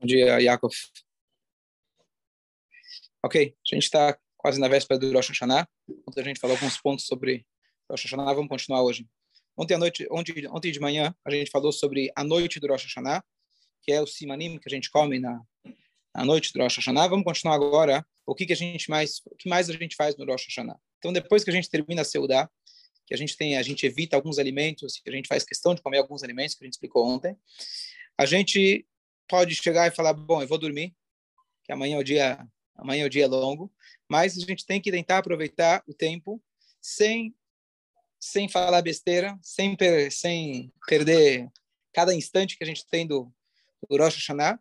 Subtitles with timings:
[0.00, 0.72] Bom dia, Yaakov.
[3.22, 5.68] Ok, a gente está quase na véspera do Rosh Hashanah.
[6.08, 7.46] Ontem a gente falou alguns pontos sobre
[7.86, 9.06] Rosh Hashanah, vamos continuar hoje.
[9.54, 12.84] Ontem à noite, ontem, ontem de manhã, a gente falou sobre a noite do Rosh
[12.84, 13.22] Hashanah,
[13.82, 15.38] que é o simanim que a gente come na,
[16.16, 17.06] na noite do Rosh Hashanah.
[17.06, 20.16] Vamos continuar agora o que, que a gente mais, o que mais a gente faz
[20.16, 20.80] no Rosh Hashanah.
[20.96, 22.48] Então, depois que a gente termina a Seudá,
[23.06, 25.82] que a gente tem, a gente evita alguns alimentos, que a gente faz questão de
[25.82, 27.36] comer alguns alimentos que a gente explicou ontem,
[28.16, 28.86] a gente
[29.30, 30.92] pode chegar e falar, bom, eu vou dormir,
[31.64, 32.44] que amanhã é o dia,
[32.74, 33.72] amanhã é o dia longo,
[34.08, 36.42] mas a gente tem que tentar aproveitar o tempo
[36.82, 37.34] sem
[38.22, 41.48] sem falar besteira, sem per, sem perder
[41.90, 43.32] cada instante que a gente tem do,
[43.88, 44.60] do Rosh Hashanah,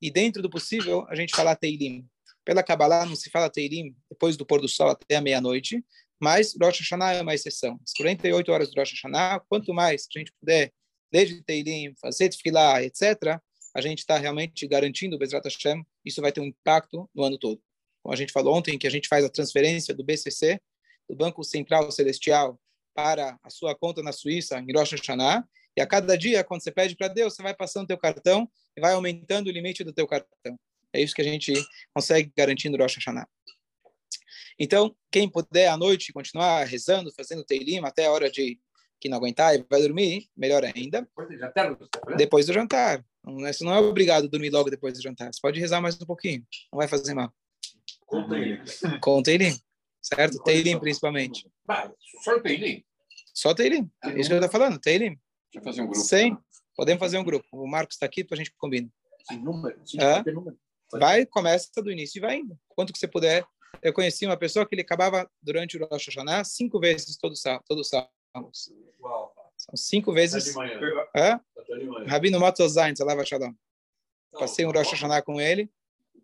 [0.00, 2.08] e dentro do possível a gente falar Teilim.
[2.44, 5.84] Pela Kabbalah não se fala Teilim depois do pôr do sol até a meia-noite,
[6.20, 7.80] mas Rosh Hashanah é uma exceção.
[7.84, 10.72] As 48 horas do Rosh Hashanah, quanto mais a gente puder
[11.10, 13.40] desde Teilim, fazer Tfilah, etc.,
[13.74, 17.38] a gente está realmente garantindo o Bezrat Hashem, isso vai ter um impacto no ano
[17.38, 17.60] todo.
[18.02, 20.60] Como a gente falou ontem, que a gente faz a transferência do BCC,
[21.08, 22.58] do Banco Central Celestial,
[22.94, 25.46] para a sua conta na Suíça, em Rosh Hashanah,
[25.76, 28.50] e a cada dia, quando você pede para Deus, você vai passando o teu cartão
[28.76, 30.58] e vai aumentando o limite do teu cartão.
[30.92, 31.52] É isso que a gente
[31.94, 33.28] consegue garantir no Rosh Hashanah.
[34.58, 38.58] Então, quem puder à noite continuar rezando, fazendo teilim até a hora de
[39.00, 41.00] que não aguentar e vai dormir, melhor ainda.
[41.02, 41.76] Depois do jantar?
[42.16, 43.04] Depois do jantar.
[43.24, 45.32] Você não é obrigado a dormir logo depois do jantar.
[45.32, 46.44] Você pode rezar mais um pouquinho.
[46.72, 47.32] Não vai fazer mal.
[48.06, 48.58] Com Teilim.
[49.00, 49.60] Com Teilim.
[50.02, 50.42] Certo?
[50.42, 51.46] Teilim, principalmente.
[52.22, 52.84] Só Teilim?
[53.34, 53.90] Só Teilim.
[54.02, 54.78] É isso que eu estou falando.
[54.80, 55.18] Teilim.
[55.52, 56.00] Deixa eu fazer um grupo.
[56.00, 56.36] Sim.
[56.74, 57.46] Podemos fazer um grupo.
[57.52, 58.88] O Marcos está aqui para a gente combinar.
[59.28, 59.78] Sem número.
[59.86, 60.00] Sem
[60.34, 60.58] número.
[60.92, 62.58] Vai, começa do início e vai indo.
[62.68, 63.44] Quanto que você puder.
[63.82, 67.64] Eu conheci uma pessoa que ele acabava durante o Rosh Hashanah cinco vezes todo sábado.
[67.68, 68.10] Todo sábado.
[69.00, 69.39] Uau.
[69.60, 70.54] São cinco vezes.
[71.14, 71.40] Hã?
[72.06, 73.52] Rabino Matozain, Salava Shalom.
[74.32, 75.70] Passei um Rosh Hashanah com ele.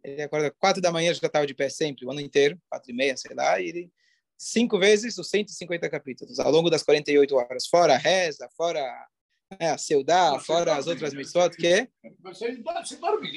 [0.03, 2.95] Ele acorda quatro da manhã, já estava de pé sempre, o ano inteiro, quatro e
[2.95, 3.93] meia, sei lá, e ele
[4.39, 8.81] cinco vezes os 150 capítulos, ao longo das 48 horas, fora a reza, fora
[9.59, 11.89] é, a seudá, fora as outras missões, que
[12.21, 13.29] Você, você dorme.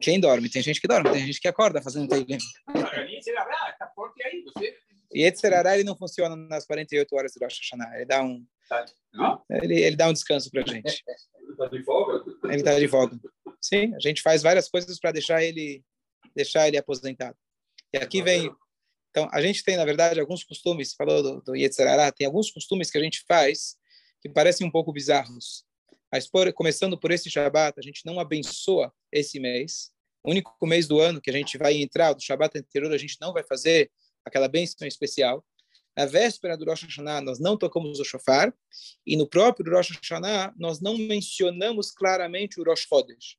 [0.00, 0.50] Quem dorme?
[0.50, 2.38] Tem gente que dorme, tem gente que acorda fazendo teilim.
[5.16, 7.96] E Etzerará, ele não funciona nas 48 horas do Rosh Hashanah.
[7.96, 8.46] Ele dá um,
[9.48, 11.02] ele, ele dá um descanso para a gente.
[11.38, 12.32] Ele tá de folga?
[12.44, 13.18] Ele está de folga.
[13.58, 15.82] Sim, a gente faz várias coisas para deixar ele
[16.34, 17.34] deixar ele aposentado.
[17.94, 18.54] E aqui vem...
[19.08, 21.52] Então, a gente tem, na verdade, alguns costumes, falou do, do
[22.14, 23.78] tem alguns costumes que a gente faz
[24.20, 25.64] que parecem um pouco bizarros.
[26.12, 29.90] Mas, por, começando por esse Shabat, a gente não abençoa esse mês.
[30.22, 33.16] O único mês do ano que a gente vai entrar, do Shabat anterior, a gente
[33.18, 33.90] não vai fazer
[34.26, 35.44] aquela bênção especial.
[35.96, 38.52] Na véspera do Rosh Hashanah, nós não tocamos o shofar,
[39.06, 43.38] e no próprio Rosh Hashanah, nós não mencionamos claramente o Rosh Chodesh.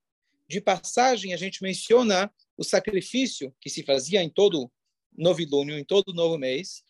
[0.49, 4.71] De passagem, a gente menciona o sacrifício que se fazia em todo
[5.15, 6.83] novilúnio, em todo novo mês.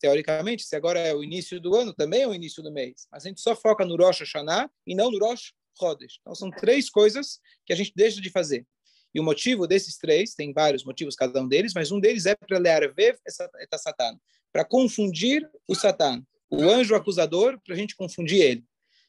[0.00, 3.06] Teoricamente, se agora é o início do ano, também é o início do mês.
[3.10, 6.18] Mas a gente só foca no Rosh Hashanah e não no Rosh Chodesh.
[6.20, 8.66] Então, são três coisas que a gente deixa de fazer.
[9.14, 12.34] E o motivo desses três, tem vários motivos cada um deles, mas um deles é
[12.34, 13.16] para learvev
[13.60, 14.18] eta Satan,
[14.52, 18.64] para confundir o Satan, o anjo acusador, para a gente confundir ele.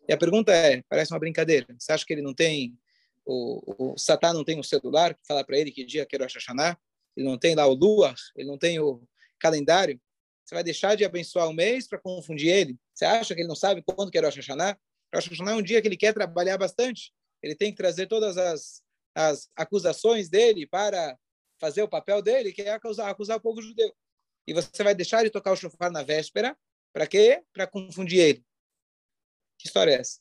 [0.07, 2.77] E a pergunta é, parece uma brincadeira, você acha que ele não tem,
[3.25, 6.19] o, o Satan não tem um celular que fala para ele que dia que é
[6.19, 6.77] Rosh Hashanah?
[7.17, 9.01] Ele não tem lá o Lua, ele não tem o
[9.39, 9.99] calendário?
[10.43, 12.77] Você vai deixar de abençoar o mês para confundir ele?
[12.93, 14.77] Você acha que ele não sabe quando que é Rosh Hashanah?
[15.13, 17.11] Rosh Hashanah é um dia que ele quer trabalhar bastante.
[17.41, 18.84] Ele tem que trazer todas as
[19.15, 21.17] as acusações dele para
[21.57, 23.95] fazer o papel dele, que é acusar, acusar o povo judeu.
[24.45, 26.55] E você vai deixar de tocar o chofar na véspera,
[26.93, 27.41] para quê?
[27.53, 28.45] Para confundir ele.
[29.57, 30.19] Que história é essa?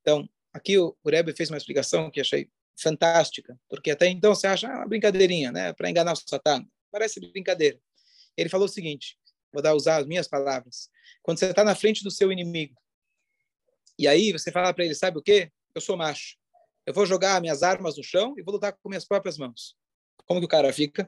[0.00, 4.46] Então, aqui o, o Rebbe fez uma explicação que achei fantástica, porque até então você
[4.46, 6.64] acha ah, uma brincadeirinha, né, para enganar o Satã.
[6.90, 7.78] Parece brincadeira.
[8.36, 9.18] Ele falou o seguinte,
[9.52, 10.88] vou dar usar as minhas palavras.
[11.22, 12.74] Quando você está na frente do seu inimigo,
[13.98, 15.52] e aí você fala para ele, sabe o quê?
[15.74, 16.38] Eu sou macho
[16.88, 19.76] eu vou jogar minhas armas no chão e vou lutar com minhas próprias mãos.
[20.24, 21.06] Como que o cara fica?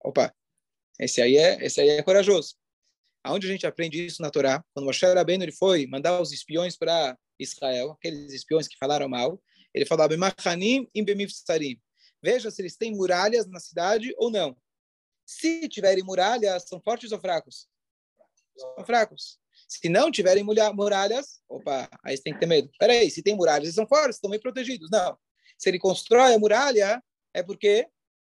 [0.00, 0.32] Opa,
[1.00, 2.54] esse aí é, esse aí é corajoso.
[3.24, 4.64] Aonde a gente aprende isso na Torá?
[4.72, 9.42] Quando Moshe Rabbeinu ele foi mandar os espiões para Israel, aqueles espiões que falaram mal,
[9.74, 11.04] ele falava Machanim im
[12.22, 14.56] Veja se eles têm muralhas na cidade ou não.
[15.26, 17.66] Se tiverem muralhas, são fortes ou fracos?
[18.56, 19.40] São fracos.
[19.68, 22.70] Se não tiverem muralhas, opa, aí você tem que ter medo.
[22.78, 24.88] Peraí, se tem muralhas, eles são fortes, estão bem protegidos.
[24.90, 25.16] Não.
[25.58, 27.02] Se ele constrói a muralha,
[27.34, 27.86] é porque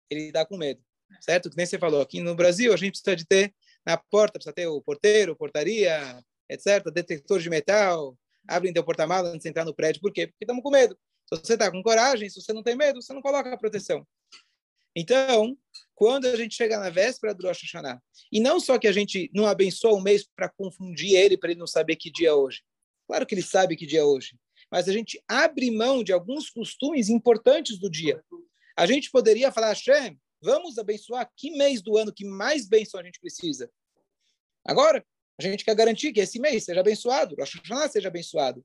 [0.10, 0.82] ele está com medo.
[1.22, 1.50] Certo?
[1.50, 3.54] Que nem você falou, aqui no Brasil a gente precisa de ter
[3.86, 8.18] na porta, precisa ter o porteiro, portaria, etc., detector de metal,
[8.48, 10.02] abrem teu porta-malas antes de entrar no prédio.
[10.02, 10.28] Por quê?
[10.28, 10.98] Porque estamos com medo.
[11.26, 14.06] Se você está com coragem, se você não tem medo, você não coloca a proteção.
[14.96, 15.58] Então,
[15.98, 18.00] quando a gente chega na véspera do Rosh Hashanah,
[18.32, 21.60] e não só que a gente não abençoa o mês para confundir ele, para ele
[21.60, 22.62] não saber que dia é hoje.
[23.08, 24.38] Claro que ele sabe que dia é hoje.
[24.72, 28.24] Mas a gente abre mão de alguns costumes importantes do dia.
[28.78, 33.04] A gente poderia falar, Hashem, vamos abençoar que mês do ano que mais bênção a
[33.04, 33.68] gente precisa?
[34.64, 35.04] Agora,
[35.40, 38.64] a gente quer garantir que esse mês seja abençoado, Rosh Hashanah seja abençoado.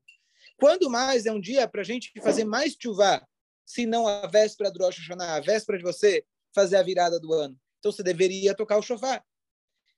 [0.58, 3.26] Quando mais é um dia para a gente fazer mais chuva,
[3.64, 6.22] se não a véspera do Rosh Hashanah, a véspera de você
[6.54, 7.58] fazer a virada do ano?
[7.78, 9.24] Então você deveria tocar o shofar.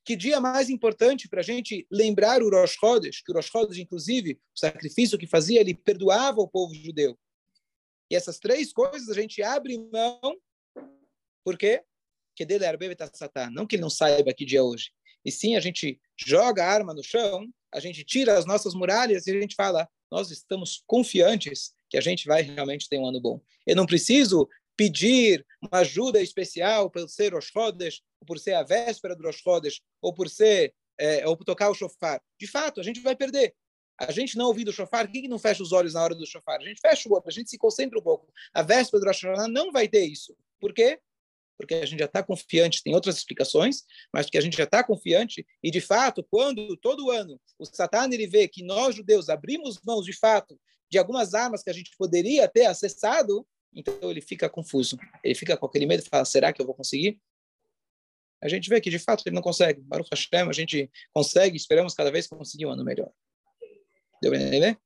[0.05, 3.79] Que dia mais importante para a gente lembrar o Rosh Chodesh, que o Rosh Chodesh,
[3.79, 7.19] inclusive, o sacrifício que fazia, ele perdoava o povo judeu.
[8.11, 10.21] E essas três coisas a gente abre mão,
[11.43, 11.83] por quê?
[12.37, 14.93] Que dele é satã, não que ele não saiba que dia é hoje.
[15.25, 19.27] E sim, a gente joga a arma no chão, a gente tira as nossas muralhas
[19.27, 23.21] e a gente fala, nós estamos confiantes que a gente vai realmente ter um ano
[23.21, 23.41] bom.
[23.67, 29.15] Eu não preciso pedir uma ajuda especial por ser Rosh Chodesh, por ser a véspera
[29.15, 29.43] do Rosh
[30.01, 32.23] ou por ser é, ou por tocar o shofar.
[32.39, 33.55] De fato, a gente vai perder.
[33.99, 36.27] A gente não ouvindo o shofar, quem que não fecha os olhos na hora do
[36.27, 36.61] shofar?
[36.61, 38.33] A gente fecha o olho, a gente se concentra um pouco.
[38.53, 40.37] A véspera do Rosh Hashanah não vai ter isso.
[40.61, 40.99] Por quê?
[41.57, 44.83] Porque a gente já está confiante, tem outras explicações, mas porque a gente já está
[44.83, 49.79] confiante, e de fato, quando todo ano o Satan ele vê que nós judeus abrimos
[49.85, 50.59] mãos de fato
[50.91, 54.99] de algumas armas que a gente poderia ter acessado, então ele fica confuso.
[55.23, 57.21] Ele fica com aquele medo fala: será que eu vou conseguir?
[58.43, 59.81] A gente vê que de fato ele não consegue.
[59.81, 63.11] Baruch Hashem, a gente consegue, esperamos cada vez conseguir um ano melhor.
[64.21, 64.79] Deu para entender?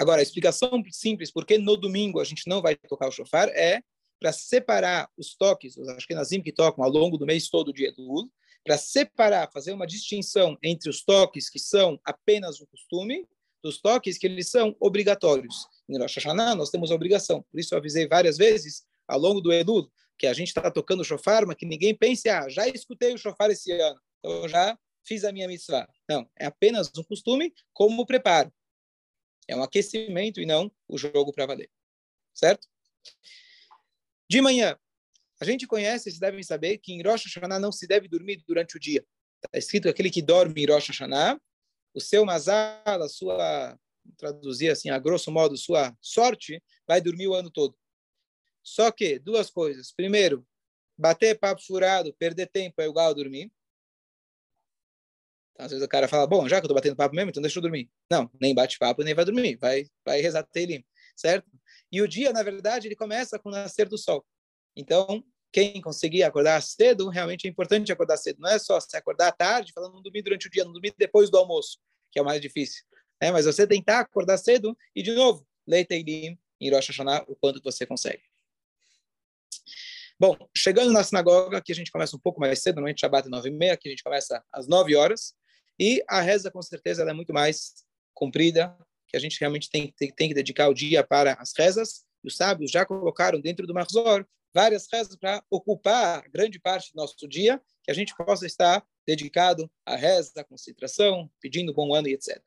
[0.00, 3.48] Agora, a explicação simples por que no domingo a gente não vai tocar o shofar
[3.50, 3.82] é
[4.18, 8.02] para separar os toques, os ashkenazim que tocam ao longo do mês todo dia do
[8.02, 8.32] Lul,
[8.64, 13.26] para separar, fazer uma distinção entre os toques que são apenas um costume
[13.62, 15.66] dos toques que eles são obrigatórios.
[15.92, 17.42] Em Rosh Hashanah nós temos a obrigação.
[17.50, 21.04] Por isso eu avisei várias vezes ao longo do Elul que a gente está tocando
[21.04, 25.24] shofar, mas que ninguém pense, ah, já escutei o shofar esse ano, então já fiz
[25.24, 25.88] a minha mitzvah.
[26.08, 28.52] Não, é apenas um costume como preparo.
[29.48, 31.68] É um aquecimento e não o jogo para valer.
[32.32, 32.68] Certo?
[34.30, 34.78] De manhã,
[35.40, 38.76] a gente conhece, vocês devem saber, que em Rosh Hashanah não se deve dormir durante
[38.76, 39.04] o dia.
[39.44, 41.38] Está escrito que aquele que dorme em Rosh Hashanah,
[41.92, 43.76] o seu mazal, a sua,
[44.16, 47.76] traduzir assim, a grosso modo, sua sorte, vai dormir o ano todo.
[48.62, 49.92] Só que, duas coisas.
[49.92, 50.46] Primeiro,
[50.96, 53.50] bater papo furado, perder tempo é igual a dormir.
[55.52, 57.42] Então, às vezes o cara fala, bom, já que eu estou batendo papo mesmo, então
[57.42, 57.90] deixa eu dormir.
[58.10, 59.56] Não, nem bate papo, nem vai dormir.
[59.56, 60.84] Vai, vai rezar telim,
[61.16, 61.50] certo?
[61.90, 64.24] E o dia, na verdade, ele começa com o nascer do sol.
[64.74, 68.40] Então, quem conseguir acordar cedo, realmente é importante acordar cedo.
[68.40, 71.28] Não é só se acordar tarde, falando não dormir durante o dia, não dormir depois
[71.30, 71.78] do almoço,
[72.10, 72.82] que é o mais difícil.
[73.22, 77.36] É, mas você tentar acordar cedo e, de novo, ler Teilim em Rosh Hashanah o
[77.36, 78.24] quanto você consegue.
[80.18, 83.30] Bom, chegando na sinagoga, aqui a gente começa um pouco mais cedo, normalmente Shabbat é
[83.30, 85.34] nove e meia, aqui a gente começa às nove horas,
[85.78, 88.76] e a reza, com certeza, é muito mais comprida,
[89.06, 92.26] que a gente realmente tem, tem, tem que dedicar o dia para as rezas, e
[92.26, 97.28] os sábios já colocaram dentro do Marzor várias rezas para ocupar grande parte do nosso
[97.28, 102.14] dia, que a gente possa estar dedicado à reza, à concentração, pedindo bom ano e
[102.14, 102.42] etc.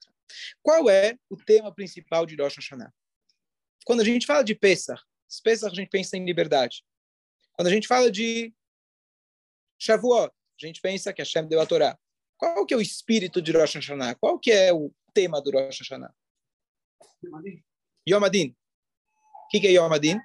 [0.61, 2.93] Qual é o tema principal de Rosh Hashanah?
[3.85, 5.01] Quando a gente fala de Pesach,
[5.43, 6.83] Pesach a gente pensa em liberdade.
[7.53, 8.53] Quando a gente fala de
[9.77, 11.97] Shavuot, a gente pensa que Hashem deu a Torá.
[12.37, 14.15] Qual que é o espírito de Rosh Hashanah?
[14.15, 16.13] Qual que é o tema do Rosh Hashanah?
[18.07, 18.49] Yom Adin.
[18.49, 20.19] O que, que é Yom Adin?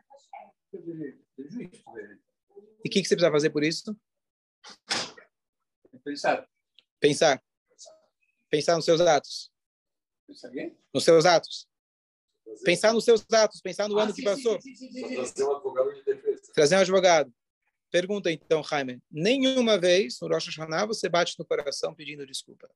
[2.85, 3.97] E o que, que você precisa fazer por isso?
[6.05, 6.49] Pensar.
[6.99, 7.43] Pensar.
[8.49, 9.51] Pensar nos seus atos.
[10.93, 11.69] Nos seus atos.
[12.65, 14.61] Pensar nos seus atos, pensar no Ah, ano sim, que passou.
[14.61, 15.15] sim, sim, sim, sim, sim.
[15.15, 16.53] Trazer um advogado de defesa.
[16.53, 17.35] Trazer um advogado.
[17.91, 19.01] Pergunta então, Jaime.
[19.11, 22.69] Nenhuma vez no Rosh Hashanah você bate no coração pedindo desculpa.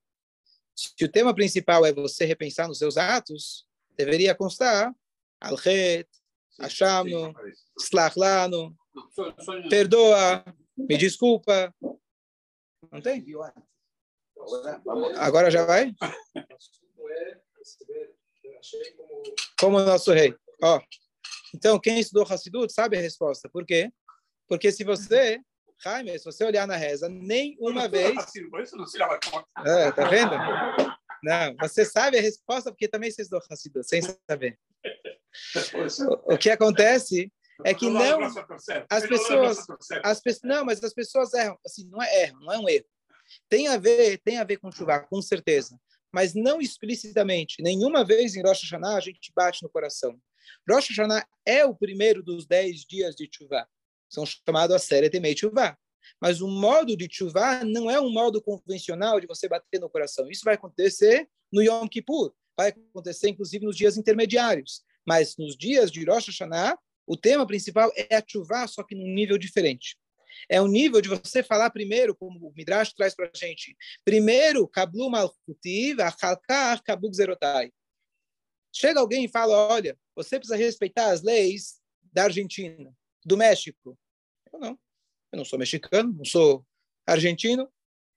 [0.76, 4.92] Se o tema principal é você repensar nos seus atos, deveria constar
[5.40, 6.08] Al-Het,
[6.50, 7.12] Sim, Achamos.
[7.12, 7.62] sim, parece.
[7.80, 10.44] Slach Lano, Não, só- só- perdoa,
[10.76, 11.74] me desculpa.
[12.92, 13.24] Não tem?
[15.16, 15.92] Agora já vai?
[19.58, 20.34] Como o nosso rei.
[20.62, 20.80] Ó,
[21.54, 23.48] então, quem estudou Hassidut sabe a resposta.
[23.48, 23.90] Por quê?
[24.48, 25.40] Porque se você,
[25.82, 27.08] Jaime, se você olhar na reza,
[27.88, 28.14] vez...
[28.32, 30.32] Se lava como- É, tá vendo?
[31.22, 34.58] Não, você sabe a resposta porque também você estudou Hassidut, sem saber.
[36.26, 37.32] O, que acontece
[37.64, 38.00] é que Não
[38.90, 39.66] as pessoas-.
[40.02, 41.58] As pessoas, não, mas as pessoas erram.
[41.64, 42.84] Assim, não é erro, não é um erro.
[43.48, 45.78] Tem a ver, tem a ver com chuva, com certeza.
[46.14, 47.60] Mas não explicitamente.
[47.60, 50.16] Nenhuma vez em Rosh Hashanah a gente bate no coração.
[50.70, 53.66] Rosh Hashanah é o primeiro dos dez dias de Tshuva.
[54.08, 55.76] São chamados a série Temei Tshuva.
[56.20, 60.30] Mas o modo de Tshuva não é um modo convencional de você bater no coração.
[60.30, 62.32] Isso vai acontecer no Yom Kippur.
[62.56, 64.84] Vai acontecer, inclusive, nos dias intermediários.
[65.04, 66.78] Mas nos dias de Rosh Hashanah,
[67.08, 69.96] o tema principal é a Tshuva, só que num nível diferente.
[70.48, 73.76] É o nível de você falar primeiro, como o Midrash traz para a gente.
[74.04, 77.72] Primeiro, Kablu Malchutiv, Achalkar, Kabuk Zerotai.
[78.72, 81.80] Chega alguém e fala, olha, você precisa respeitar as leis
[82.12, 82.92] da Argentina,
[83.24, 83.98] do México.
[84.52, 84.78] Eu não.
[85.32, 86.64] Eu não sou mexicano, não sou
[87.06, 87.68] argentino.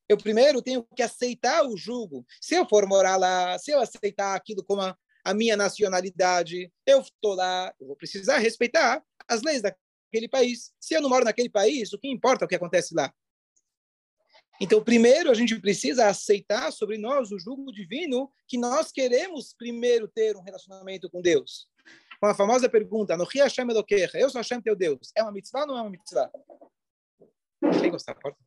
[0.08, 2.26] Eu primeiro tenho que aceitar o jugo.
[2.40, 7.02] Se eu for morar lá, se eu aceitar aquilo como a, a minha nacionalidade, eu
[7.02, 9.62] estou lá, eu vou precisar respeitar as leis
[10.08, 10.74] daquele país.
[10.80, 13.14] Se eu não moro naquele país, o que importa é o que acontece lá?
[14.60, 20.08] Então, primeiro, a gente precisa aceitar sobre nós o jugo divino que nós queremos primeiro
[20.08, 21.68] ter um relacionamento com Deus.
[22.20, 25.62] Com a famosa pergunta, no Hashem Elokecha, eu sou Hashem teu Deus, é uma mitzvah
[25.62, 26.32] ou não é uma mitzvah?
[27.80, 28.40] Quem gostar, porta?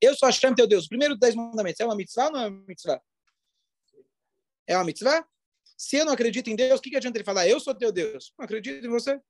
[0.00, 2.64] Eu sou Hashem teu Deus, primeiro dez mandamentos, é uma mitzvah ou não é uma
[2.66, 3.02] mitzvah?
[4.66, 5.28] É uma mitzvah?
[5.76, 7.92] Se eu não acredito em Deus, o que, que adianta ele falar, eu sou teu
[7.92, 8.32] Deus?
[8.38, 9.20] Não acredito em você.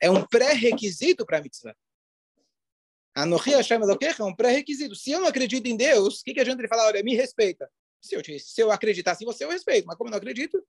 [0.00, 1.76] É um pré-requisito para a mitzvah.
[3.14, 4.94] Anohi Hashem Elokecha é um pré-requisito.
[4.94, 7.70] Se eu não acredito em Deus, o que, que adianta ele falar, olha, me respeita?
[8.00, 9.86] Se eu, se eu acreditasse em você, eu respeito.
[9.86, 10.62] Mas como eu não acredito?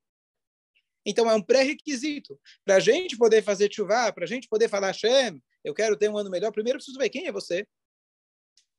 [1.06, 2.40] Então é um pré-requisito.
[2.66, 6.10] Para a gente poder fazer chuvá, para a gente poder falar Hashem, eu quero ter
[6.10, 7.68] um ano melhor, primeiro preciso ver quem é você.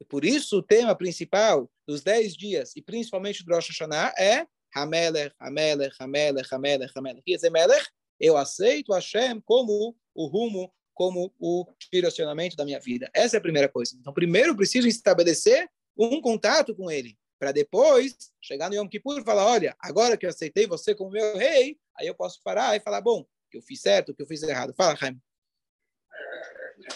[0.00, 4.46] E por isso o tema principal dos dez dias, e principalmente do Rosh Hashanah, é
[4.74, 7.22] Hamelech, Hamelech, Hamelech, Hamelech, Hamelech.
[7.26, 7.86] E esse Melech,
[8.20, 13.08] eu aceito Hashem como o rumo como o direcionamento da minha vida.
[13.14, 13.96] Essa é a primeira coisa.
[14.00, 19.24] Então, primeiro preciso estabelecer um contato com ele, para depois chegar no Yom Kippur e
[19.24, 22.80] falar, olha, agora que eu aceitei você como meu rei, aí eu posso parar e
[22.80, 24.74] falar, bom, que eu fiz certo, que eu fiz errado.
[24.76, 25.20] Fala, Jaime.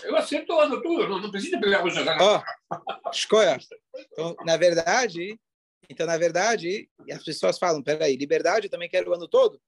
[0.02, 0.46] Eu aceito
[0.82, 2.00] tudo, não, não precisa pegar você.
[2.00, 3.56] Ó, oh, escolha.
[4.12, 5.38] Então, na verdade,
[5.88, 9.60] então, na verdade, as pessoas falam, peraí, liberdade também quero o ano todo?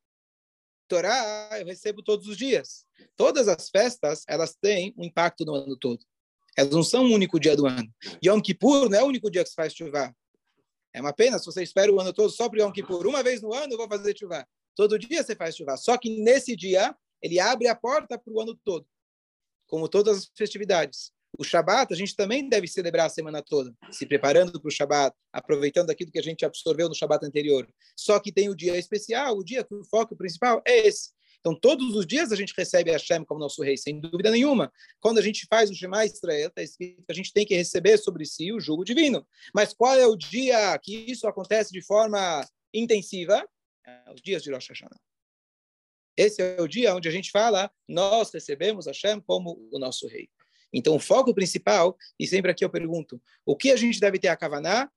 [0.88, 2.86] Torá eu recebo todos os dias.
[3.16, 6.04] Todas as festas, elas têm um impacto no ano todo.
[6.56, 7.92] Elas não são o um único dia do ano.
[8.24, 10.14] Yom Kippur não é o único dia que se faz chuva.
[10.92, 13.06] É uma pena se você espera o ano todo só para Yom Kippur.
[13.06, 14.46] Uma vez no ano eu vou fazer chuva.
[14.76, 15.76] Todo dia você faz chuva.
[15.76, 18.86] Só que nesse dia, ele abre a porta para o ano todo.
[19.66, 21.13] Como todas as festividades.
[21.36, 25.16] O Shabat, a gente também deve celebrar a semana toda, se preparando para o Shabat,
[25.32, 27.68] aproveitando aquilo que a gente absorveu no Shabat anterior.
[27.96, 31.10] Só que tem o dia especial, o dia que o foco principal é esse.
[31.40, 34.72] Então, todos os dias a gente recebe Hashem como nosso rei, sem dúvida nenhuma.
[34.98, 37.98] Quando a gente faz o Shema Israel, está escrito que a gente tem que receber
[37.98, 39.26] sobre si o jugo divino.
[39.52, 42.40] Mas qual é o dia que isso acontece de forma
[42.72, 43.46] intensiva?
[43.86, 44.98] É os dias de Rosh Hashanah.
[46.16, 50.30] Esse é o dia onde a gente fala, nós recebemos Hashem como o nosso rei.
[50.76, 54.26] Então, o foco principal, e sempre aqui eu pergunto, o que a gente deve ter
[54.26, 54.90] a kavaná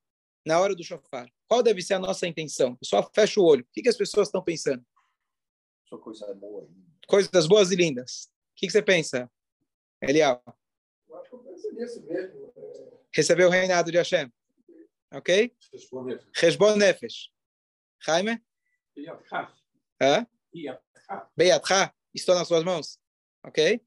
[0.44, 1.32] na hora do shofar?
[1.48, 2.76] Qual deve ser a nossa intenção?
[2.78, 3.62] Pessoal, fecha o olho.
[3.62, 4.84] O que, que as pessoas estão pensando?
[5.88, 6.68] Só coisa boa.
[7.08, 8.24] Coisas boas e lindas.
[8.26, 9.32] O que, que você pensa,
[10.02, 10.44] Elial?
[11.08, 12.52] Eu acho que eu penso nisso mesmo.
[12.58, 12.98] É...
[13.14, 14.34] Receber o reinado de Hashem.
[15.14, 15.56] Ok?
[16.34, 17.30] Resbon Nefesh.
[18.00, 18.42] Jaime?
[20.02, 20.28] Hã?
[21.36, 21.94] Beyatcha.
[22.14, 23.00] Estou nas suas mãos.
[23.44, 23.80] Ok?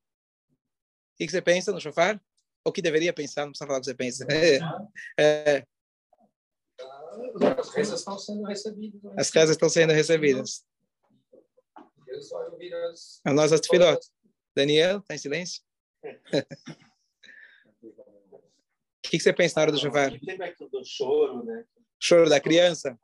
[1.20, 2.18] O que você pensa no shofar?
[2.64, 4.26] O que deveria pensar, não precisa falar o que você pensa.
[5.18, 5.66] É.
[7.58, 9.12] As rezas estão sendo recebidas.
[9.18, 10.64] As rezas estão sendo recebidas.
[13.22, 13.60] As nossas.
[14.56, 15.62] Daniel, está em silêncio?
[17.82, 20.10] O que, você pensa na hora do shofar?
[20.10, 21.64] do choro, né?
[21.98, 22.98] Choro da criança?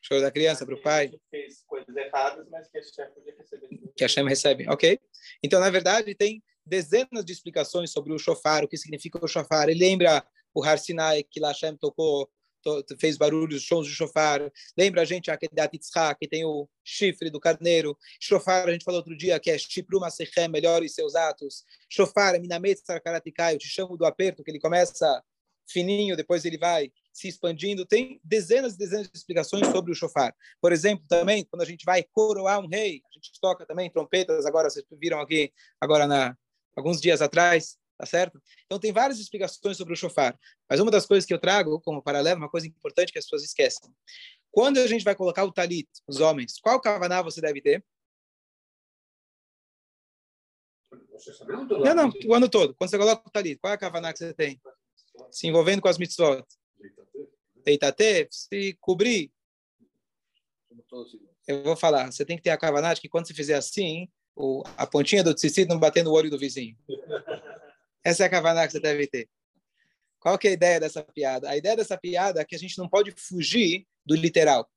[0.00, 1.10] Choro da criança para o pai?
[1.30, 3.68] Fez coisas erradas, mas que a Hashem podia receber.
[3.96, 5.00] Que a Hashem recebe, ok.
[5.42, 9.68] Então, na verdade, tem dezenas de explicações sobre o shofar, o que significa o shofar.
[9.68, 12.28] Ele lembra o Har Sinai, que lá Hashem tocou,
[12.62, 14.50] to, fez barulhos, sons de shofar.
[14.76, 15.72] Lembra a gente a Kedat
[16.18, 17.96] que tem o chifre do carneiro.
[18.20, 21.64] Shofar, a gente falou outro dia, que é Shipru Masechem, melhore seus atos.
[21.88, 25.22] Shofar, é Minamet Sarkaratikai, eu te chamo do aperto, que ele começa
[25.70, 27.84] fininho, depois ele vai se expandindo.
[27.84, 30.34] Tem dezenas e dezenas de explicações sobre o shofar.
[30.60, 34.46] Por exemplo, também, quando a gente vai coroar um rei, a gente toca também trompetas,
[34.46, 36.36] agora vocês viram aqui, agora na,
[36.78, 38.40] alguns dias atrás, tá certo?
[38.66, 42.02] Então tem várias explicações sobre o shofar, mas uma das coisas que eu trago como
[42.02, 43.90] paralelo, uma coisa importante que as pessoas esquecem.
[44.50, 47.84] Quando a gente vai colocar o talit, os homens, qual kavaná você deve ter?
[51.84, 52.74] Não, não, o ano todo.
[52.74, 54.60] Quando você coloca o talit, qual é a kavaná que você tem?
[55.30, 56.44] se envolvendo com as mitzvot.
[57.64, 59.30] Teitatef, se cobrir.
[61.46, 64.08] Eu vou falar, você tem que ter a kavanah que quando você fizer assim,
[64.38, 66.76] o, a pontinha do tzitzit não bater no olho do vizinho.
[68.04, 69.28] Essa é a kavanah que você deve ter.
[70.20, 71.50] Qual que é a ideia dessa piada?
[71.50, 74.68] A ideia dessa piada é que a gente não pode fugir do literal.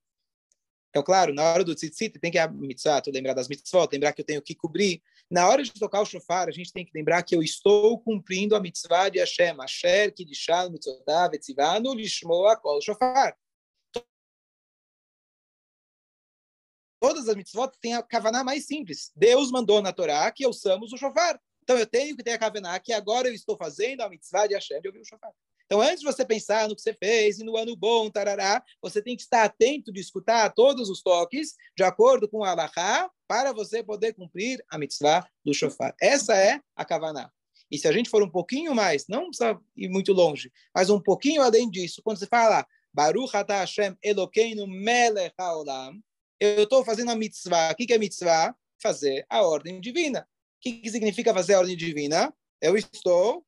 [0.89, 4.25] Então, claro, na hora do tzitzit tem que mitzvah, lembrar das mitzvot, lembrar que eu
[4.25, 5.01] tenho que cobrir.
[5.29, 8.55] Na hora de tocar o shofar, a gente tem que lembrar que eu estou cumprindo
[8.55, 13.37] a mitzvah de Hashem, Asher, Kidishal, Mitzotav, Etzivanu, Lishmoa, Kol, Shofar.
[17.01, 19.11] Todas as mitzvot têm a kavaná mais simples.
[19.15, 21.41] Deus mandou na Torá que eu somos o shofar.
[21.63, 24.53] Então eu tenho que ter a kavaná que agora eu estou fazendo a mitzvah de
[24.53, 25.31] Hashem de ouvir o shofar.
[25.65, 29.01] Então, antes de você pensar no que você fez e no ano bom, tarará, você
[29.01, 33.53] tem que estar atento de escutar todos os toques, de acordo com a Allahá, para
[33.53, 35.95] você poder cumprir a mitzvah do shofar.
[36.01, 37.31] Essa é a Kavaná.
[37.71, 40.99] E se a gente for um pouquinho mais, não precisa ir muito longe, mas um
[40.99, 46.03] pouquinho além disso, quando você fala Baruch Ata Hashem Elokeinu Melech HaOlam,
[46.41, 47.71] eu estou fazendo a mitzvah.
[47.71, 48.55] O que é mitzvah?
[48.81, 50.21] Fazer a ordem divina.
[50.21, 52.33] O que significa fazer a ordem divina?
[52.59, 53.45] Eu estou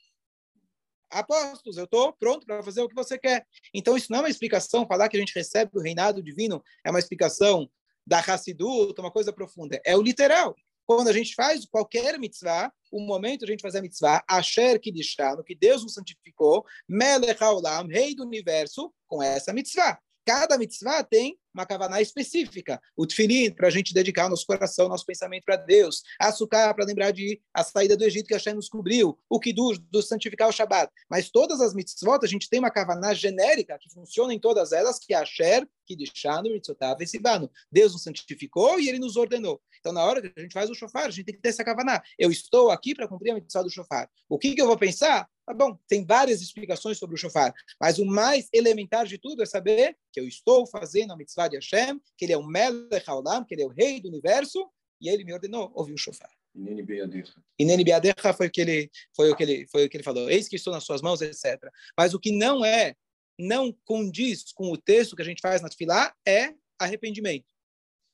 [1.10, 3.48] apostos, eu estou pronto para fazer o que você quer.
[3.74, 6.92] Então, isso não é uma explicação, falar que a gente recebe o reinado divino é
[6.92, 7.68] uma explicação
[8.06, 9.82] da Hassidut, uma coisa profunda.
[9.84, 10.56] É o literal.
[10.86, 14.80] Quando a gente faz qualquer mitzvah, o momento de a gente fazer a mitzvah, Asher
[14.80, 20.00] Kidishanu, que Deus nos santificou, Melech HaOlam, Rei do Universo, com essa mitzvah.
[20.26, 22.82] Cada mitzvah tem uma kavaná específica.
[22.96, 26.02] O tefilin, para a gente dedicar nosso coração, nosso pensamento para Deus.
[26.20, 29.18] Açúcar, para lembrar de a saída do Egito que Hashem nos cobriu.
[29.30, 30.92] O kiddush, do santificar o Shabat.
[31.10, 35.00] Mas todas as mitzvot, a gente tem uma kavaná genérica que funciona em todas elas,
[35.00, 37.50] que é Asher, Kidishanu, Mitzotav e Sivano.
[37.72, 39.62] Deus nos santificou e Ele nos ordenou.
[39.80, 41.64] Então, na hora que a gente faz o shofar, a gente tem que ter essa
[41.64, 42.02] kavaná.
[42.18, 44.10] Eu estou aqui para cumprir a mitzvah do shofar.
[44.30, 45.28] O que, que eu vou pensar?
[45.46, 49.46] Tá bom, tem várias explicações sobre o shofar, mas o mais elementar de tudo é
[49.46, 53.44] saber que eu estou fazendo a mitzvah de Hashem, que ele é o Melech Haolam,
[53.44, 54.70] que ele é o rei do universo,
[55.02, 56.30] e ele me ordenou ouvir o shofar.
[57.58, 60.04] E Nene Beadecha foi o que ele foi o que ele foi o que ele
[60.04, 60.30] falou.
[60.30, 61.60] Eis que estou nas suas mãos, etc.
[61.98, 62.96] Mas o que não é,
[63.40, 67.52] não condiz com o texto que a gente faz na Tefilá é arrependimento.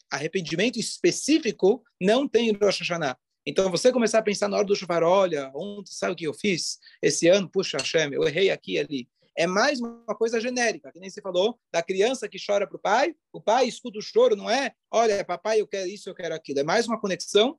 [0.10, 3.18] Arrependimento específico não tem em Rosh Hashanah.
[3.46, 6.34] Então, você começar a pensar na hora do chuvar, olha, ontem, sabe o que eu
[6.34, 6.78] fiz?
[7.02, 9.10] Esse ano, puxa, Hashem, eu errei aqui e ali.
[9.40, 12.80] É mais uma coisa genérica, que nem você falou, da criança que chora para o
[12.80, 14.76] pai, o pai escuta o choro, não é?
[14.92, 16.60] Olha, papai, eu quero isso, eu quero aquilo.
[16.60, 17.58] É mais uma conexão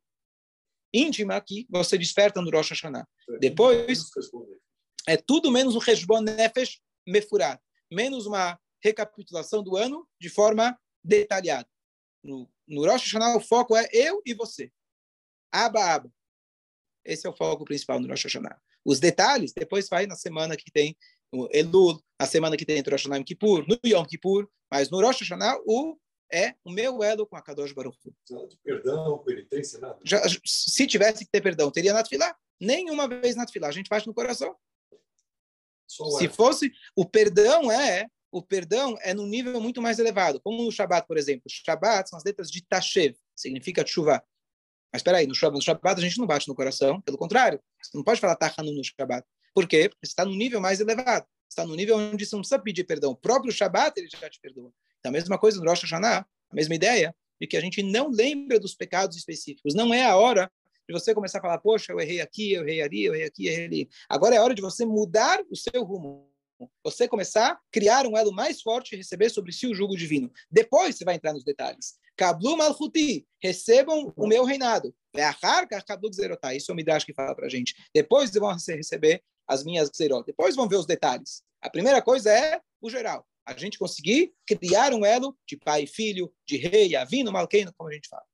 [0.93, 3.09] íntima que você desperta no Rosh Hashanah.
[3.41, 4.11] Depois,
[5.09, 7.59] é tudo menos um Reshbon Nefesh Mefurat,
[7.91, 11.67] menos uma recapitulação do ano de forma detalhada.
[12.23, 14.71] No, no Rosh Hashanah, o foco é eu e você.
[15.51, 16.13] Aba, aba.
[17.07, 18.61] Esse é o foco principal no Rosh Hashanah.
[18.85, 20.95] Os detalhes, depois vai na semana que tem
[21.33, 25.01] o Elul, na semana que tem Rosh Hashanah e Kippur, no Yom Kippur, mas no
[25.01, 25.97] Rosh Hashanah, o
[26.33, 28.49] é o meu elo com a Kadosh Baruch Hu.
[28.63, 29.99] Perdão, penitência, nada.
[30.05, 32.37] Já, se tivesse que ter perdão, teria na Tfilá.
[32.61, 33.69] Nenhuma vez na Tfilá.
[33.69, 34.55] A gente faz no coração.
[35.89, 40.71] Se fosse, o perdão é o perdão é num nível muito mais elevado, como no
[40.71, 41.43] Shabat, por exemplo.
[41.49, 44.23] Shabat são as letras de Tashev, significa chuva.
[44.93, 47.61] Mas espera aí, no Shabbat, no Shabbat a gente não bate no coração, pelo contrário.
[47.83, 49.27] Você não pode falar Tachanun no Shabbat.
[49.55, 51.27] Porque está no nível mais elevado.
[51.49, 53.11] Está no nível onde você não precisa pedir perdão.
[53.13, 54.73] O próprio Shabbat ele já te perdoa.
[54.99, 58.09] Então, a mesma coisa no Rosh Hashanah, a mesma ideia de que a gente não
[58.09, 59.75] lembra dos pecados específicos.
[59.75, 60.51] Não é a hora
[60.89, 63.47] de você começar a falar, poxa, eu errei aqui, eu errei ali, eu errei aqui,
[63.47, 63.89] eu errei ali.
[64.09, 66.29] Agora é a hora de você mudar o seu rumo.
[66.85, 70.31] Você começar a criar um elo mais forte e receber sobre si o jugo divino.
[70.51, 71.95] Depois você vai entrar nos detalhes.
[72.17, 74.95] Kablu Malchuti, recebam o meu reinado.
[76.55, 77.75] Isso é o Midrash que fala para a gente.
[77.95, 80.25] Depois vão receber as minhas Zerot.
[80.25, 81.43] Depois vão ver os detalhes.
[81.61, 83.27] A primeira coisa é o geral.
[83.45, 87.91] A gente conseguir criar um elo de pai e filho, de rei, avino, malqueno, como
[87.91, 88.25] a gente fala.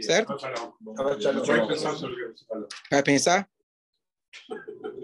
[0.00, 0.34] Certo?
[2.90, 3.48] Vai pensar?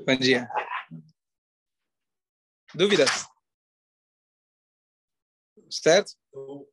[0.04, 0.48] Bom dia.
[2.74, 3.08] Dúvidas?
[5.70, 6.12] Certo?
[6.28, 6.66] Então,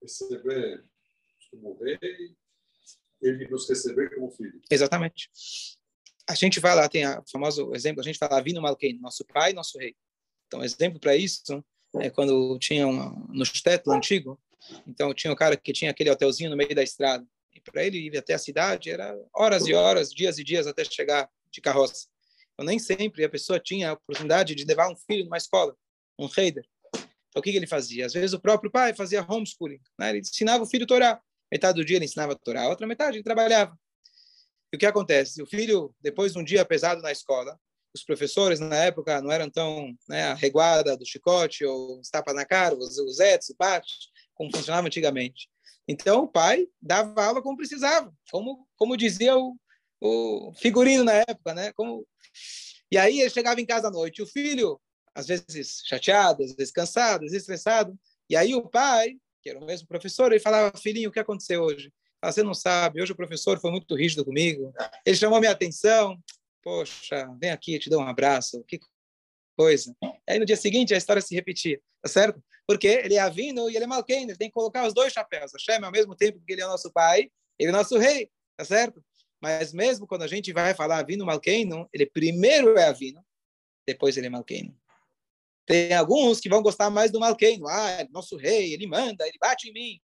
[0.00, 0.86] receber
[1.50, 2.34] como rei,
[3.20, 4.58] ele nos receber como filho.
[4.70, 5.30] Exatamente.
[6.28, 9.52] A gente vai lá, tem o famoso exemplo, a gente fala Avino Malkein, nosso pai,
[9.52, 9.94] nosso rei.
[10.46, 11.64] Então, exemplo para isso
[12.00, 14.40] é quando tinha uma, no Stetlo antigo,
[14.86, 17.26] então tinha um cara que tinha aquele hotelzinho no meio da estrada.
[17.54, 20.84] E para ele ir até a cidade era horas e horas, dias e dias até
[20.84, 22.06] chegar de carroça.
[22.54, 25.76] Então, nem sempre a pessoa tinha a oportunidade de levar um filho numa escola,
[26.18, 26.64] um heider.
[26.94, 28.06] Então, o que, que ele fazia?
[28.06, 30.10] Às vezes o próprio pai fazia homeschooling, né?
[30.10, 31.22] ele ensinava o filho a Torá.
[31.50, 33.78] Metade do dia ele ensinava a Torá, a outra metade ele trabalhava.
[34.72, 35.42] E o que acontece?
[35.42, 37.58] O filho, depois de um dia pesado na escola,
[37.94, 42.34] os professores na época não eram tão né, a reguada do chicote ou os tapas
[42.34, 43.92] na cara, os, os etos, o bate,
[44.34, 45.48] como funcionava antigamente.
[45.86, 49.56] Então o pai dava aula como precisava, como como dizia o,
[50.00, 51.72] o figurino na época, né?
[51.72, 52.06] Como
[52.90, 54.80] e aí ele chegava em casa à noite, o filho
[55.14, 57.98] às vezes chateado, às vezes cansado, às vezes estressado,
[58.30, 61.62] e aí o pai, que era o mesmo professor, ele falava: "Filhinho, o que aconteceu
[61.62, 64.72] hoje?" Ah, você não sabe, hoje o professor foi muito rígido comigo,
[65.04, 66.16] ele chamou minha atenção,
[66.62, 68.78] poxa, vem aqui, te dou um abraço, que
[69.56, 69.92] coisa.
[70.28, 72.42] Aí no dia seguinte a história se repetia, tá certo?
[72.64, 75.50] Porque ele é Avino e ele é Malkein, ele tem que colocar os dois chapéus.
[75.52, 79.04] Hashem, ao mesmo tempo que ele é nosso pai, ele é nosso rei, tá certo?
[79.40, 83.20] Mas mesmo quando a gente vai falar Avino Malkeino, ele primeiro é Avino,
[83.84, 84.76] depois ele é Malkeino.
[85.66, 87.66] Tem alguns que vão gostar mais do Malkeino.
[87.66, 90.00] Ah, é nosso rei, ele manda, ele bate em mim.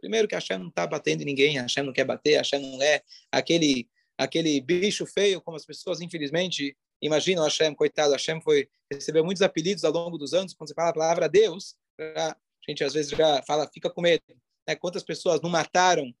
[0.00, 3.02] Primeiro que Hashem não está batendo em ninguém, Hashem não quer bater, Hashem não é
[3.30, 3.88] aquele
[4.20, 9.82] aquele bicho feio, como as pessoas, infelizmente, imaginam Hashem, coitado, Hashem foi, recebeu muitos apelidos
[9.82, 12.36] ao longo dos anos, quando você fala a palavra Deus, a
[12.68, 14.22] gente às vezes já fala, fica com medo.
[14.68, 14.76] Né?
[14.76, 16.14] Quantas pessoas não mataram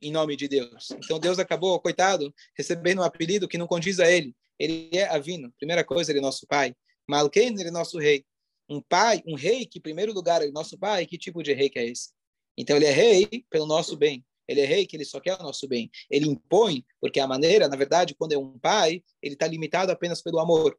[0.00, 0.92] em nome de Deus?
[0.92, 4.34] Então Deus acabou, coitado, recebendo um apelido que não condiz a ele.
[4.58, 6.74] Ele é Avino, primeira coisa, ele é nosso pai.
[7.06, 8.24] Malkein, ele é nosso rei.
[8.68, 11.68] Um pai, um rei que, em primeiro lugar, é nosso pai, que tipo de rei
[11.68, 12.10] que é esse?
[12.56, 14.24] Então ele é rei pelo nosso bem.
[14.48, 15.90] Ele é rei que ele só quer o nosso bem.
[16.10, 20.20] Ele impõe, porque a maneira, na verdade, quando é um pai, ele está limitado apenas
[20.20, 20.76] pelo amor.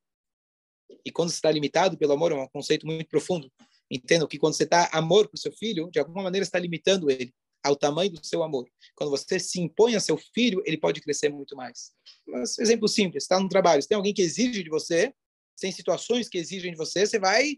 [1.05, 3.51] E quando você está limitado pelo amor, é um conceito muito profundo.
[3.89, 7.09] Entendo que quando você está amor para o seu filho, de alguma maneira está limitando
[7.09, 7.33] ele
[7.63, 8.69] ao tamanho do seu amor.
[8.95, 11.91] Quando você se impõe a seu filho, ele pode crescer muito mais.
[12.27, 15.13] Mas, exemplo simples, está no trabalho, se tem alguém que exige de você,
[15.55, 17.57] sem situações que exigem de você, você vai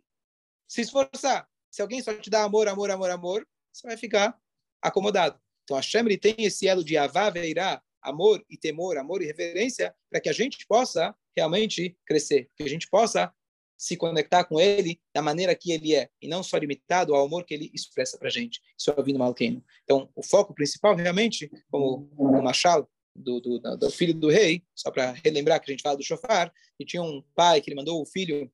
[0.67, 1.47] se esforçar.
[1.71, 4.38] Se alguém só te dá amor, amor, amor, amor, você vai ficar
[4.82, 5.40] acomodado.
[5.64, 9.94] Então, a Hashem tem esse elo de avá, veirá, amor e temor, amor e reverência,
[10.10, 13.34] para que a gente possa realmente crescer, que a gente possa
[13.78, 17.44] se conectar com ele da maneira que ele é, e não só limitado ao amor
[17.44, 18.62] que ele expressa para a gente.
[18.78, 19.62] Isso é o Vino Malkeino.
[19.84, 24.92] Então, o foco principal, realmente, como o Machal, do, do, do, filho do rei, só
[24.92, 28.02] para relembrar que a gente fala do Shofar, e tinha um pai que ele mandou
[28.02, 28.52] o filho,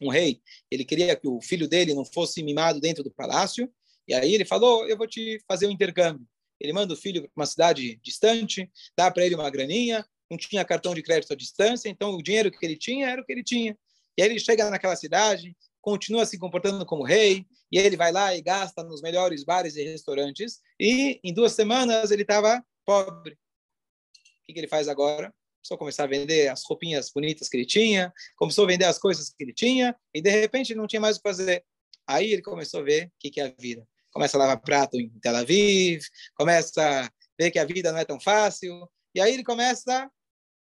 [0.00, 3.72] um rei, ele queria que o filho dele não fosse mimado dentro do palácio,
[4.06, 6.26] e aí ele falou: Eu vou te fazer um intercâmbio.
[6.60, 10.64] Ele manda o filho para uma cidade distante, dá para ele uma graninha, não tinha
[10.64, 13.42] cartão de crédito à distância, então o dinheiro que ele tinha era o que ele
[13.42, 13.76] tinha.
[14.16, 18.34] E aí ele chega naquela cidade, continua se comportando como rei, e ele vai lá
[18.36, 23.32] e gasta nos melhores bares e restaurantes, e em duas semanas ele estava pobre.
[23.32, 25.34] O que, que ele faz agora?
[25.56, 28.98] Começou a começar a vender as roupinhas bonitas que ele tinha, começou a vender as
[28.98, 31.64] coisas que ele tinha, e de repente não tinha mais o que fazer.
[32.06, 35.00] Aí ele começou a ver o que, que é a vida começa a lavar prato
[35.00, 36.02] em Tel Aviv,
[36.34, 40.10] começa a ver que a vida não é tão fácil, e aí ele começa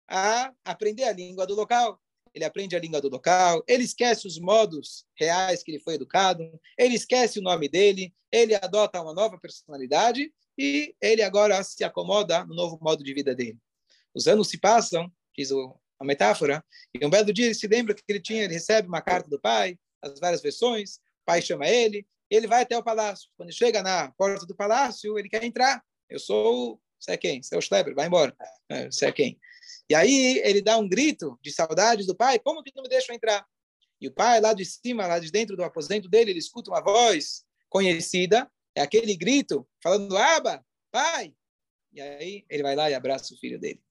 [0.09, 1.99] a aprender a língua do local.
[2.33, 6.43] Ele aprende a língua do local, ele esquece os modos reais que ele foi educado,
[6.77, 12.43] ele esquece o nome dele, ele adota uma nova personalidade e ele agora se acomoda
[12.45, 13.57] no novo modo de vida dele.
[14.13, 15.49] Os anos se passam, diz
[15.97, 19.01] a metáfora, e um belo dia ele se lembra que ele tinha, ele recebe uma
[19.01, 23.29] carta do pai, as várias versões, o pai chama ele, ele vai até o palácio.
[23.37, 25.83] Quando chega na porta do palácio, ele quer entrar.
[26.09, 27.41] Eu sou, você é quem?
[27.41, 28.35] Você é Schleber, vai embora.
[28.69, 29.39] É, você é quem?
[29.89, 33.15] E aí ele dá um grito de saudade do pai, como que não me deixam
[33.15, 33.45] entrar?
[34.01, 36.81] E o pai, lá de cima, lá de dentro do aposento dele, ele escuta uma
[36.81, 41.33] voz conhecida, é aquele grito, falando, Aba, pai!
[41.93, 43.81] E aí ele vai lá e abraça o filho dele.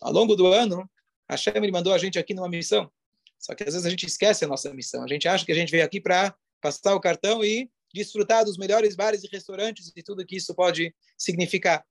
[0.00, 0.88] Ao longo do ano,
[1.28, 2.90] a Shem mandou a gente aqui numa missão.
[3.38, 5.04] Só que às vezes a gente esquece a nossa missão.
[5.04, 8.56] A gente acha que a gente veio aqui para passar o cartão e desfrutar dos
[8.56, 11.84] melhores bares e restaurantes e tudo que isso pode significar.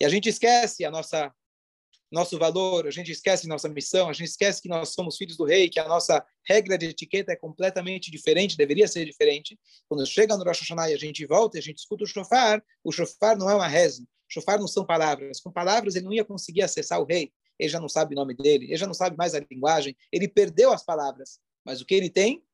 [0.00, 1.30] E a gente esquece a nossa
[2.10, 5.44] nosso valor, a gente esquece nossa missão, a gente esquece que nós somos filhos do
[5.44, 9.58] rei, que a nossa regra de etiqueta é completamente diferente, deveria ser diferente.
[9.88, 12.92] Quando chega no Rosh Hashanah e a gente volta a gente escuta o shofar, o
[12.92, 15.40] shofar não é uma reza, o shofar não são palavras.
[15.40, 18.34] Com palavras ele não ia conseguir acessar o rei, ele já não sabe o nome
[18.34, 21.38] dele, ele já não sabe mais a linguagem, ele perdeu as palavras.
[21.64, 22.45] Mas o que ele tem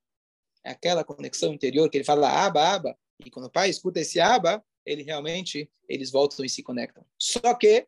[0.65, 4.21] é aquela conexão interior que ele fala aba, aba, e quando o pai escuta esse
[4.21, 7.05] aba, ele realmente, eles voltam e se conectam.
[7.19, 7.87] Só que,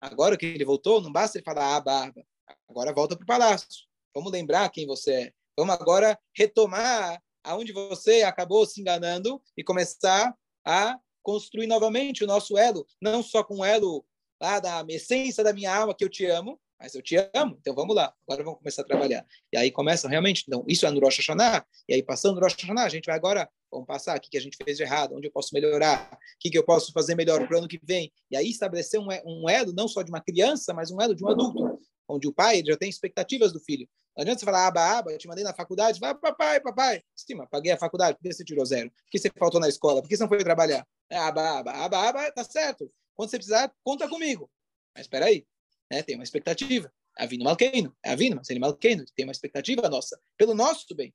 [0.00, 2.26] agora que ele voltou, não basta ele falar aba, aba,
[2.68, 3.86] agora volta para o palácio.
[4.14, 5.32] Vamos lembrar quem você é.
[5.56, 12.56] Vamos agora retomar aonde você acabou se enganando e começar a construir novamente o nosso
[12.58, 14.04] elo, não só com o elo
[14.40, 17.74] lá da essência da minha alma que eu te amo, mas eu te amo, então
[17.74, 19.26] vamos lá, agora vamos começar a trabalhar.
[19.52, 22.54] E aí começa realmente, então, isso é no Rosh Hashanah, e aí passando no Rosh
[22.54, 25.14] Hashanah, a gente vai agora, vamos passar, o que, que a gente fez de errado,
[25.14, 27.80] onde eu posso melhorar, o que, que eu posso fazer melhor para o ano que
[27.82, 31.14] vem, e aí estabelecer um, um elo, não só de uma criança, mas um elo
[31.14, 33.88] de um adulto, onde o pai já tem expectativas do filho.
[34.16, 37.02] Não adianta você falar, aba, aba, eu te mandei na faculdade, vai, papai, papai.
[37.16, 38.90] Sim, paguei a faculdade, por que você tirou zero?
[38.90, 40.00] Por que você faltou na escola?
[40.00, 40.86] Por que você não foi trabalhar?
[41.10, 42.90] É, aba, aba, aba, aba, tá certo.
[43.14, 44.48] Quando você precisar, conta comigo.
[44.94, 45.44] Mas espera aí,
[45.90, 46.02] né?
[46.02, 46.92] tem uma expectativa.
[47.16, 51.14] Avino Malkeino, é Avino, mas ele Malkeino, tem uma expectativa nossa, pelo nosso bem.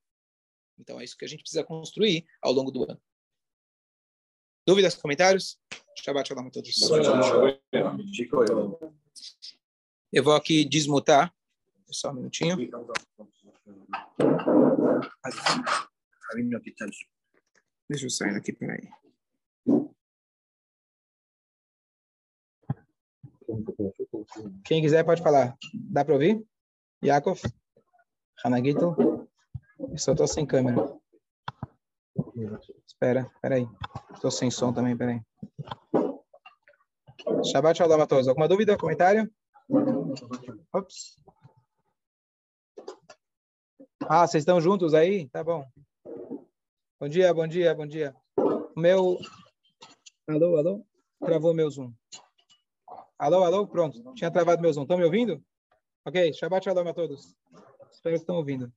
[0.77, 3.01] Então é isso que a gente precisa construir ao longo do ano.
[4.65, 5.60] Dúvidas, comentários?
[5.97, 6.75] Shabbat shalom a todos.
[10.12, 11.34] Eu vou aqui desmutar.
[11.91, 12.55] Só um minutinho.
[17.89, 18.88] Deixa eu sair daqui, peraí.
[24.63, 25.57] Quem quiser pode falar.
[25.73, 26.43] Dá para ouvir?
[27.03, 27.41] Yakov?
[28.43, 28.95] Hanagito?
[29.95, 30.77] Só estou sem câmera.
[32.85, 33.67] Espera, espera aí.
[34.13, 35.21] Estou sem som também, espera aí.
[37.43, 38.27] Shabbat Shalom a todos.
[38.27, 39.31] Alguma dúvida, comentário?
[40.73, 41.17] Ops.
[44.07, 45.29] Ah, vocês estão juntos aí?
[45.29, 45.65] Tá bom.
[46.99, 48.15] Bom dia, bom dia, bom dia.
[48.38, 49.17] O meu...
[50.27, 50.85] Alô, alô?
[51.19, 51.93] Travou meu Zoom.
[53.19, 53.67] Alô, alô?
[53.67, 54.13] Pronto.
[54.13, 54.84] Tinha travado meu Zoom.
[54.84, 55.43] Estão me ouvindo?
[56.05, 56.32] Ok.
[56.32, 57.36] Shabbat Shalom a todos.
[57.91, 58.71] Espero que estão ouvindo.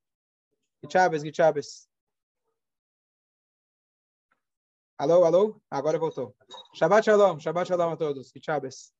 [0.84, 1.88] Gichaves, Gichaves.
[4.98, 5.62] Alô, alô?
[5.70, 6.34] Agora voltou.
[6.74, 7.38] Shabbat Shalom.
[7.38, 8.32] Shabbat Shalom a todos.
[8.34, 8.92] Gichaves.